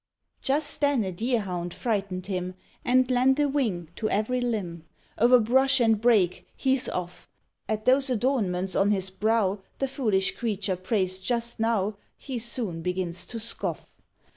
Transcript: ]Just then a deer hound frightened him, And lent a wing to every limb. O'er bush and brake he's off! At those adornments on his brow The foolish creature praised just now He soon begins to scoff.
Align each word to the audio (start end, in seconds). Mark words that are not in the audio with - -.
]Just 0.41 0.81
then 0.81 1.03
a 1.03 1.11
deer 1.11 1.41
hound 1.41 1.75
frightened 1.75 2.25
him, 2.25 2.55
And 2.83 3.07
lent 3.11 3.39
a 3.39 3.47
wing 3.47 3.89
to 3.97 4.09
every 4.09 4.41
limb. 4.41 4.83
O'er 5.19 5.37
bush 5.37 5.79
and 5.79 6.01
brake 6.01 6.47
he's 6.55 6.89
off! 6.89 7.29
At 7.69 7.85
those 7.85 8.09
adornments 8.09 8.75
on 8.75 8.89
his 8.89 9.11
brow 9.11 9.61
The 9.77 9.87
foolish 9.87 10.35
creature 10.35 10.75
praised 10.75 11.23
just 11.23 11.59
now 11.59 11.97
He 12.17 12.39
soon 12.39 12.81
begins 12.81 13.27
to 13.27 13.39
scoff. 13.39 14.01